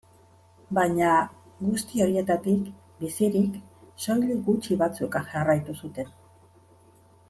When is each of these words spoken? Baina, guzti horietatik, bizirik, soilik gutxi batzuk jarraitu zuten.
Baina, 0.77 1.11
guzti 1.65 2.01
horietatik, 2.07 2.73
bizirik, 3.03 3.61
soilik 4.07 4.43
gutxi 4.51 4.81
batzuk 4.85 5.23
jarraitu 5.33 5.81
zuten. 5.85 6.15